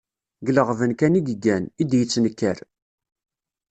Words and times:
Deg 0.39 0.49
leɣben 0.55 0.91
kan 0.99 1.17
i 1.19 1.21
yeggan, 1.23 1.63
i 1.81 1.83
d-yettenkar. 1.89 2.57